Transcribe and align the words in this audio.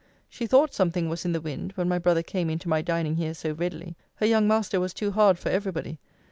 She 0.27 0.47
thought 0.47 0.73
something 0.73 1.09
was 1.09 1.25
in 1.25 1.31
the 1.31 1.39
wind, 1.39 1.73
when 1.73 1.87
my 1.87 1.99
brother 1.99 2.23
came 2.23 2.49
into 2.49 2.67
my 2.67 2.81
dining 2.81 3.17
here 3.17 3.35
so 3.35 3.51
readily. 3.51 3.95
Her 4.15 4.25
young 4.25 4.47
master 4.47 4.79
was 4.79 4.95
too 4.95 5.11
hard 5.11 5.37
for 5.37 5.49
every 5.49 5.71
body. 5.71 5.99